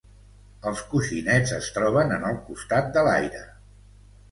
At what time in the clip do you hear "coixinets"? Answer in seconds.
0.93-1.53